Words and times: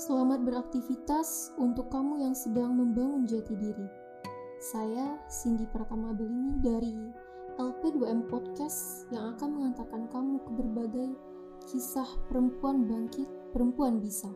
Selamat 0.00 0.40
beraktivitas 0.48 1.52
untuk 1.60 1.92
kamu 1.92 2.24
yang 2.24 2.32
sedang 2.32 2.72
membangun 2.72 3.28
jati 3.28 3.52
diri. 3.52 3.84
Saya 4.56 5.20
Cindy 5.28 5.68
Pratama 5.68 6.16
Belini 6.16 6.56
dari 6.64 6.96
LP2M 7.60 8.24
Podcast 8.32 9.04
yang 9.12 9.36
akan 9.36 9.60
mengantarkan 9.60 10.08
kamu 10.08 10.40
ke 10.40 10.50
berbagai 10.56 11.08
kisah 11.68 12.08
perempuan 12.32 12.88
bangkit, 12.88 13.28
perempuan 13.52 14.00
bisa. 14.00 14.32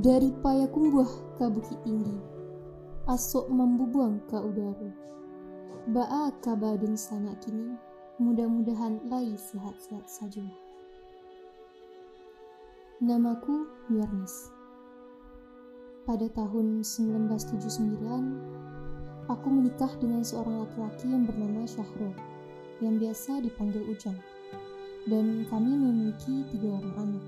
Dari 0.00 0.32
Payakumbuh 0.40 1.36
ke 1.36 1.44
Bukit 1.52 1.84
Tinggi, 1.84 2.16
asok 3.04 3.52
membubuang 3.52 4.24
ke 4.32 4.40
udara. 4.40 4.88
Ba'a 5.92 6.32
kabadun 6.40 6.96
sana 6.96 7.36
kini, 7.44 7.76
mudah-mudahan 8.16 9.04
lai 9.12 9.36
sehat-sehat 9.36 10.08
saja. 10.08 10.63
Namaku 13.02 13.66
Yuarnis. 13.90 14.54
Pada 16.06 16.30
tahun 16.30 16.86
1979, 16.86 19.26
aku 19.26 19.46
menikah 19.50 19.90
dengan 19.98 20.22
seorang 20.22 20.62
laki-laki 20.62 21.10
yang 21.10 21.26
bernama 21.26 21.66
Syahrul, 21.66 22.14
yang 22.78 23.02
biasa 23.02 23.42
dipanggil 23.42 23.82
Ujang. 23.90 24.14
Dan 25.10 25.42
kami 25.50 25.74
memiliki 25.74 26.46
tiga 26.54 26.78
orang 26.78 26.94
anak. 27.02 27.24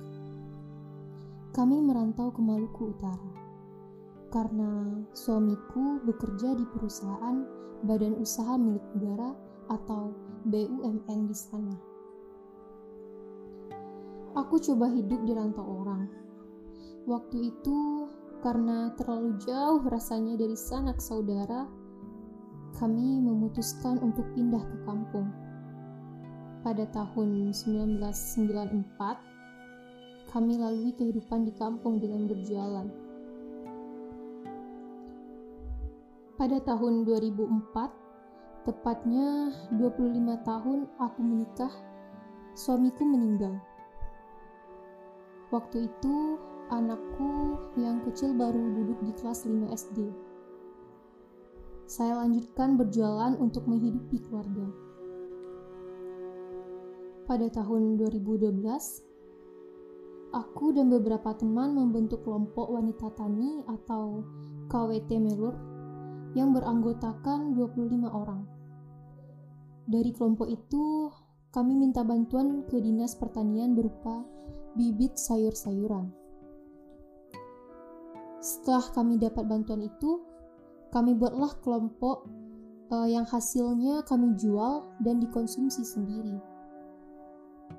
Kami 1.51 1.83
merantau 1.83 2.31
ke 2.31 2.39
Maluku 2.39 2.95
Utara. 2.95 3.35
Karena 4.31 5.03
suamiku 5.19 5.99
bekerja 6.07 6.55
di 6.55 6.63
perusahaan 6.79 7.43
Badan 7.83 8.23
Usaha 8.23 8.55
Milik 8.55 8.87
Negara 8.95 9.35
atau 9.67 10.15
BUMN 10.47 11.27
di 11.27 11.35
sana. 11.35 11.86
Aku 14.37 14.61
coba 14.61 14.93
hidup 14.93 15.25
di 15.25 15.33
rantau 15.33 15.65
orang. 15.65 16.13
Waktu 17.09 17.57
itu, 17.57 18.05
karena 18.45 18.93
terlalu 19.01 19.33
jauh 19.41 19.81
rasanya 19.89 20.37
dari 20.37 20.53
sanak 20.53 21.01
saudara, 21.01 21.65
kami 22.77 23.25
memutuskan 23.25 23.97
untuk 24.05 24.29
pindah 24.37 24.61
ke 24.61 24.77
kampung. 24.85 25.33
Pada 26.61 26.85
tahun 26.93 27.57
1994, 27.57 30.29
kami 30.29 30.61
lalui 30.61 30.93
kehidupan 30.93 31.49
di 31.49 31.57
kampung 31.57 31.97
dengan 31.97 32.29
berjualan. 32.29 32.93
Pada 36.37 36.61
tahun 36.61 37.09
2004, 37.09 38.69
tepatnya 38.69 39.49
25 39.81 40.37
tahun 40.45 40.93
aku 41.01 41.21
menikah, 41.25 41.73
suamiku 42.53 43.09
meninggal. 43.09 43.57
Waktu 45.55 45.87
itu, 45.87 46.17
anakku 46.75 47.55
yang 47.79 48.03
kecil 48.03 48.35
baru 48.35 48.59
duduk 48.75 48.99
di 49.07 49.15
kelas 49.15 49.47
5 49.47 49.71
SD. 49.71 50.11
Saya 51.87 52.19
lanjutkan 52.19 52.75
berjualan 52.75 53.39
untuk 53.39 53.71
menghidupi 53.71 54.27
keluarga. 54.27 54.67
Pada 57.31 57.47
tahun 57.47 57.95
2012, 57.95 58.59
aku 60.35 60.67
dan 60.75 60.91
beberapa 60.91 61.31
teman 61.39 61.79
membentuk 61.79 62.27
kelompok 62.27 62.67
wanita 62.67 63.15
tani 63.15 63.63
atau 63.71 64.27
KWT 64.67 65.11
Melur 65.23 65.55
yang 66.35 66.51
beranggotakan 66.51 67.55
25 67.55 68.11
orang. 68.11 68.43
Dari 69.87 70.11
kelompok 70.11 70.51
itu, 70.51 71.15
kami 71.55 71.79
minta 71.79 72.03
bantuan 72.03 72.67
ke 72.67 72.83
Dinas 72.83 73.15
Pertanian 73.15 73.79
berupa 73.79 74.27
bibit 74.77 75.17
sayur-sayuran. 75.17 76.13
Setelah 78.39 78.87
kami 78.95 79.19
dapat 79.19 79.43
bantuan 79.49 79.83
itu, 79.83 80.23
kami 80.95 81.19
buatlah 81.19 81.51
kelompok 81.65 82.31
uh, 82.95 83.09
yang 83.09 83.27
hasilnya 83.27 84.07
kami 84.07 84.39
jual 84.39 84.87
dan 85.03 85.19
dikonsumsi 85.19 85.83
sendiri. 85.83 86.39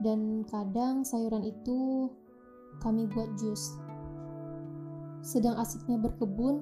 Dan 0.03 0.44
kadang 0.46 1.08
sayuran 1.08 1.47
itu 1.47 2.12
kami 2.84 3.08
buat 3.08 3.31
jus. 3.40 3.79
Sedang 5.24 5.58
asiknya 5.58 5.97
berkebun, 5.97 6.62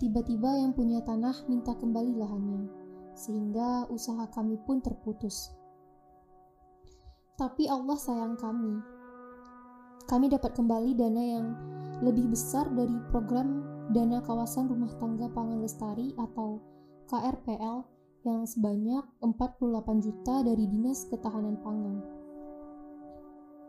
tiba-tiba 0.00 0.58
yang 0.58 0.72
punya 0.72 1.04
tanah 1.04 1.36
minta 1.46 1.76
kembali 1.76 2.16
lahannya, 2.16 2.66
sehingga 3.14 3.86
usaha 3.92 4.26
kami 4.32 4.56
pun 4.64 4.80
terputus. 4.80 5.52
Tapi 7.36 7.68
Allah 7.68 7.96
sayang 7.96 8.36
kami, 8.36 8.80
kami 10.10 10.26
dapat 10.26 10.58
kembali 10.58 10.98
dana 10.98 11.22
yang 11.22 11.54
lebih 12.02 12.34
besar 12.34 12.66
dari 12.74 12.98
program 13.14 13.62
Dana 13.94 14.18
Kawasan 14.18 14.66
Rumah 14.66 14.98
Tangga 14.98 15.30
Pangan 15.30 15.62
Lestari 15.62 16.10
atau 16.18 16.58
KRPL 17.06 17.86
yang 18.26 18.42
sebanyak 18.42 19.06
48 19.22 20.02
juta 20.02 20.42
dari 20.42 20.66
Dinas 20.66 21.06
Ketahanan 21.06 21.62
Pangan. 21.62 21.96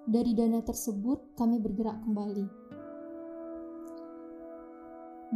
Dari 0.09 0.33
dana 0.33 0.65
tersebut, 0.65 1.37
kami 1.37 1.61
bergerak 1.61 2.01
kembali. 2.09 2.45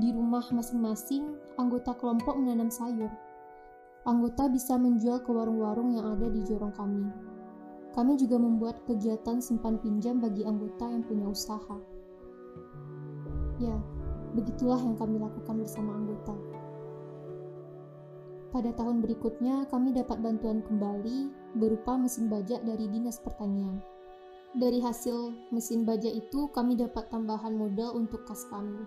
Di 0.01 0.09
rumah 0.09 0.41
masing-masing, 0.49 1.37
anggota 1.61 1.93
kelompok 1.93 2.33
menanam 2.33 2.73
sayur. 2.73 3.13
Anggota 4.09 4.49
bisa 4.49 4.73
menjual 4.73 5.21
ke 5.21 5.29
warung-warung 5.29 5.93
yang 5.93 6.17
ada 6.17 6.33
di 6.33 6.41
jorong 6.49 6.73
kami. 6.73 7.34
Kami 7.95 8.19
juga 8.19 8.35
membuat 8.35 8.83
kegiatan 8.83 9.39
simpan 9.39 9.79
pinjam 9.79 10.19
bagi 10.19 10.43
anggota 10.43 10.83
yang 10.83 10.99
punya 11.07 11.31
usaha. 11.31 11.79
Ya, 13.55 13.79
begitulah 14.35 14.83
yang 14.83 14.99
kami 14.99 15.15
lakukan 15.15 15.63
bersama 15.63 15.95
anggota. 15.95 16.35
Pada 18.51 18.75
tahun 18.75 18.99
berikutnya, 18.99 19.71
kami 19.71 19.95
dapat 19.95 20.19
bantuan 20.19 20.59
kembali 20.67 21.31
berupa 21.55 21.95
mesin 21.95 22.27
bajak 22.27 22.67
dari 22.67 22.91
Dinas 22.91 23.15
Pertanian. 23.23 23.79
Dari 24.55 24.83
hasil 24.83 25.51
mesin 25.55 25.87
bajak 25.87 26.11
itu, 26.11 26.51
kami 26.51 26.75
dapat 26.75 27.07
tambahan 27.07 27.55
modal 27.55 27.95
untuk 27.95 28.27
kas 28.27 28.43
kami. 28.51 28.83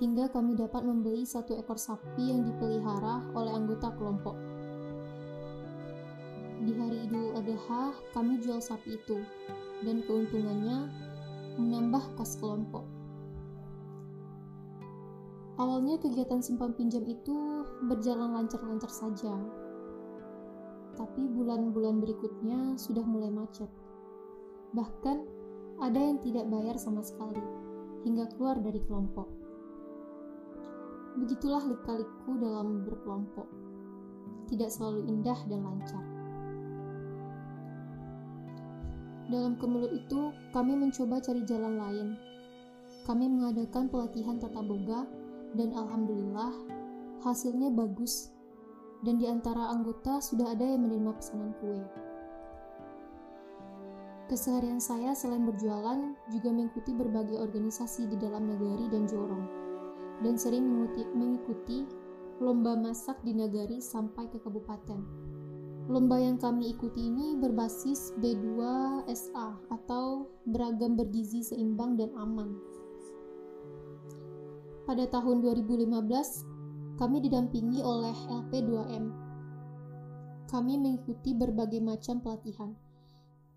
Hingga 0.00 0.32
kami 0.32 0.56
dapat 0.56 0.88
membeli 0.88 1.28
satu 1.28 1.52
ekor 1.60 1.76
sapi 1.76 2.32
yang 2.32 2.48
dipelihara 2.48 3.28
oleh 3.36 3.52
anggota 3.52 3.92
kelompok 3.92 4.59
Adha 7.40 7.96
kami 8.12 8.36
jual 8.44 8.60
sapi 8.60 9.00
itu 9.00 9.16
dan 9.80 10.04
keuntungannya 10.04 10.92
menambah 11.56 12.20
kas 12.20 12.36
kelompok. 12.36 12.84
Awalnya 15.56 15.96
kegiatan 16.04 16.44
simpan 16.44 16.76
pinjam 16.76 17.00
itu 17.08 17.64
berjalan 17.88 18.36
lancar-lancar 18.36 18.92
saja. 18.92 19.32
Tapi 21.00 21.32
bulan-bulan 21.32 22.04
berikutnya 22.04 22.76
sudah 22.76 23.08
mulai 23.08 23.32
macet. 23.32 23.72
Bahkan 24.76 25.24
ada 25.80 25.96
yang 25.96 26.20
tidak 26.20 26.44
bayar 26.52 26.76
sama 26.76 27.00
sekali 27.00 27.40
hingga 28.04 28.28
keluar 28.36 28.60
dari 28.60 28.84
kelompok. 28.84 29.32
Begitulah 31.16 31.64
lika-liku 31.64 32.36
dalam 32.36 32.84
berkelompok. 32.84 33.48
Tidak 34.44 34.68
selalu 34.68 35.08
indah 35.08 35.40
dan 35.48 35.64
lancar. 35.64 36.19
Dalam 39.30 39.54
kemelut 39.62 39.94
itu, 39.94 40.34
kami 40.50 40.74
mencoba 40.74 41.22
cari 41.22 41.46
jalan 41.46 41.78
lain. 41.78 42.08
Kami 43.06 43.30
mengadakan 43.30 43.86
pelatihan 43.86 44.42
tata 44.42 44.58
boga 44.58 45.06
dan 45.54 45.70
alhamdulillah 45.70 46.50
hasilnya 47.22 47.70
bagus. 47.70 48.34
Dan 49.00 49.16
di 49.16 49.30
antara 49.30 49.70
anggota 49.70 50.20
sudah 50.20 50.52
ada 50.52 50.66
yang 50.66 50.84
menerima 50.84 51.14
pesanan 51.16 51.56
kue. 51.62 51.80
Keseharian 54.28 54.82
saya 54.82 55.16
selain 55.16 55.46
berjualan 55.48 56.12
juga 56.28 56.50
mengikuti 56.52 56.92
berbagai 56.92 57.40
organisasi 57.40 58.10
di 58.10 58.20
dalam 58.20 58.50
negari 58.50 58.92
dan 58.92 59.08
jorong. 59.08 59.46
Dan 60.20 60.36
sering 60.36 60.68
mengikuti, 61.16 61.88
lomba 62.42 62.76
masak 62.76 63.16
di 63.24 63.32
negari 63.32 63.80
sampai 63.80 64.28
ke 64.28 64.36
kabupaten. 64.42 65.00
Lomba 65.90 66.22
yang 66.22 66.38
kami 66.38 66.70
ikuti 66.70 67.10
ini 67.10 67.34
berbasis 67.34 68.14
B2SA 68.22 69.74
atau 69.74 70.30
beragam 70.46 70.94
bergizi 70.94 71.42
seimbang 71.42 71.98
dan 71.98 72.14
aman. 72.14 72.54
Pada 74.86 75.10
tahun 75.10 75.42
2015, 75.42 75.90
kami 76.94 77.18
didampingi 77.26 77.82
oleh 77.82 78.14
LP2M. 78.30 79.10
Kami 80.46 80.78
mengikuti 80.78 81.34
berbagai 81.34 81.82
macam 81.82 82.22
pelatihan. 82.22 82.70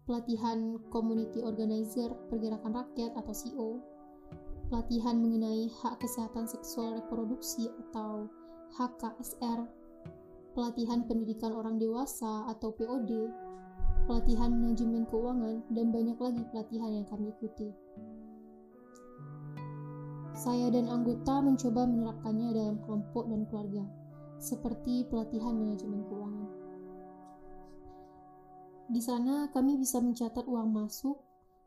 Pelatihan 0.10 0.82
Community 0.90 1.38
Organizer 1.46 2.18
Pergerakan 2.34 2.74
Rakyat 2.82 3.14
atau 3.14 3.34
CO, 3.34 3.70
pelatihan 4.74 5.22
mengenai 5.22 5.70
hak 5.70 6.02
kesehatan 6.02 6.50
seksual 6.50 6.98
reproduksi 6.98 7.70
atau 7.70 8.26
HKSR 8.74 9.83
pelatihan 10.54 11.06
pendidikan 11.06 11.54
orang 11.54 11.82
dewasa 11.82 12.46
atau 12.50 12.74
POD, 12.74 13.30
pelatihan 14.06 14.54
manajemen 14.54 15.06
keuangan, 15.10 15.66
dan 15.74 15.90
banyak 15.90 16.18
lagi 16.22 16.44
pelatihan 16.54 16.90
yang 17.02 17.06
kami 17.10 17.34
ikuti. 17.34 17.70
Saya 20.34 20.74
dan 20.74 20.90
anggota 20.90 21.42
mencoba 21.42 21.86
menerapkannya 21.86 22.50
dalam 22.58 22.78
kelompok 22.86 23.30
dan 23.30 23.46
keluarga, 23.50 23.84
seperti 24.42 25.06
pelatihan 25.10 25.54
manajemen 25.54 26.02
keuangan. 26.10 26.50
Di 28.90 29.02
sana 29.02 29.50
kami 29.50 29.78
bisa 29.78 30.02
mencatat 30.02 30.46
uang 30.46 30.70
masuk, 30.74 31.18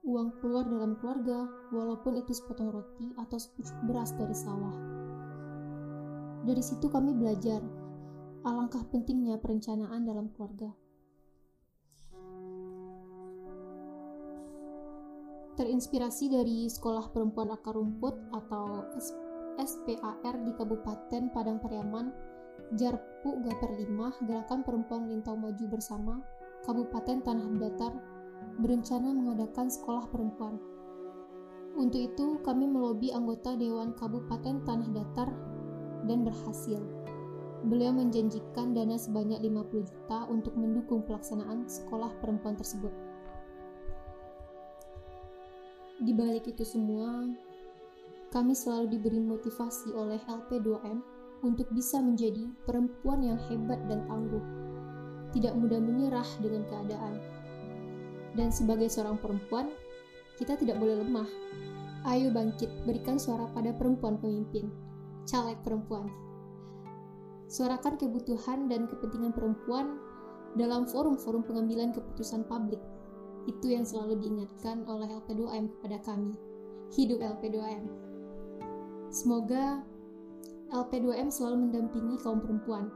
uang 0.06 0.38
keluar 0.38 0.66
dalam 0.66 0.94
keluarga, 1.02 1.46
walaupun 1.74 2.18
itu 2.18 2.30
sepotong 2.30 2.70
roti 2.70 3.10
atau 3.18 3.38
sepucuk 3.38 3.74
beras 3.90 4.14
dari 4.14 4.36
sawah. 4.36 4.76
Dari 6.46 6.62
situ 6.62 6.86
kami 6.86 7.16
belajar 7.16 7.58
alangkah 8.46 8.86
pentingnya 8.94 9.42
perencanaan 9.42 10.06
dalam 10.06 10.30
keluarga. 10.30 10.70
Terinspirasi 15.58 16.30
dari 16.30 16.70
Sekolah 16.70 17.10
Perempuan 17.10 17.50
Akar 17.50 17.74
Rumput 17.74 18.14
atau 18.30 18.86
SPAR 19.58 20.36
di 20.46 20.52
Kabupaten 20.54 21.32
Padang 21.34 21.58
Pariaman, 21.58 22.12
Jarpu 22.78 23.42
Gaper 23.42 23.72
5, 23.82 24.28
Gerakan 24.30 24.60
Perempuan 24.62 25.10
Lintau 25.10 25.34
Maju 25.34 25.64
Bersama, 25.66 26.22
Kabupaten 26.62 27.24
Tanah 27.24 27.50
Datar, 27.58 27.98
berencana 28.62 29.10
mengadakan 29.10 29.66
sekolah 29.66 30.06
perempuan. 30.12 30.60
Untuk 31.74 32.14
itu, 32.14 32.38
kami 32.44 32.68
melobi 32.68 33.10
anggota 33.10 33.56
Dewan 33.56 33.96
Kabupaten 33.96 34.60
Tanah 34.62 34.92
Datar 34.92 35.32
dan 36.04 36.20
berhasil. 36.22 36.84
Beliau 37.66 37.90
menjanjikan 37.90 38.78
dana 38.78 38.94
sebanyak 38.94 39.42
50 39.42 39.90
juta 39.90 40.18
untuk 40.30 40.54
mendukung 40.54 41.02
pelaksanaan 41.02 41.66
sekolah 41.66 42.14
perempuan 42.22 42.54
tersebut. 42.54 42.94
Di 45.98 46.14
balik 46.14 46.46
itu 46.46 46.62
semua, 46.62 47.26
kami 48.30 48.54
selalu 48.54 48.94
diberi 48.94 49.18
motivasi 49.18 49.90
oleh 49.98 50.22
LP2M 50.30 51.02
untuk 51.42 51.66
bisa 51.74 51.98
menjadi 51.98 52.46
perempuan 52.62 53.26
yang 53.26 53.40
hebat 53.50 53.82
dan 53.90 54.06
tangguh, 54.06 54.44
tidak 55.34 55.58
mudah 55.58 55.82
menyerah 55.82 56.28
dengan 56.38 56.62
keadaan. 56.70 57.18
Dan 58.38 58.54
sebagai 58.54 58.86
seorang 58.86 59.18
perempuan, 59.18 59.74
kita 60.38 60.54
tidak 60.54 60.78
boleh 60.78 61.02
lemah. 61.02 61.26
Ayo 62.06 62.30
bangkit, 62.30 62.70
berikan 62.86 63.18
suara 63.18 63.50
pada 63.50 63.74
perempuan 63.74 64.20
pemimpin, 64.22 64.70
caleg 65.26 65.58
perempuan. 65.66 66.06
Suarakan 67.46 67.94
kebutuhan 67.94 68.66
dan 68.66 68.90
kepentingan 68.90 69.30
perempuan 69.30 70.02
dalam 70.58 70.82
forum-forum 70.90 71.46
pengambilan 71.46 71.94
keputusan 71.94 72.42
publik 72.50 72.82
itu 73.46 73.70
yang 73.70 73.86
selalu 73.86 74.18
diingatkan 74.18 74.82
oleh 74.90 75.06
LP2M 75.06 75.70
kepada 75.78 76.02
kami. 76.02 76.34
Hidup 76.98 77.22
LP2M. 77.22 77.86
Semoga 79.14 79.86
LP2M 80.74 81.30
selalu 81.30 81.70
mendampingi 81.70 82.18
kaum 82.18 82.42
perempuan. 82.42 82.90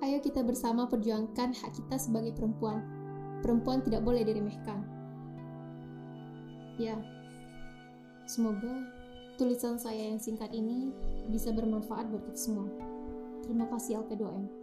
Ayo 0.00 0.22
kita 0.22 0.46
bersama 0.46 0.86
perjuangkan 0.86 1.50
hak 1.50 1.72
kita 1.74 1.98
sebagai 1.98 2.32
perempuan. 2.38 2.80
Perempuan 3.42 3.82
tidak 3.82 4.06
boleh 4.06 4.22
diremehkan. 4.22 4.86
Ya, 6.78 6.96
semoga 8.24 8.86
tulisan 9.36 9.76
saya 9.76 10.14
yang 10.14 10.22
singkat 10.22 10.54
ini 10.54 10.94
bisa 11.28 11.52
bermanfaat 11.52 12.08
buat 12.08 12.24
kita 12.30 12.38
semua. 12.38 12.89
Terima 13.40 13.66
kasih 13.68 14.04
LP2M. 14.04 14.59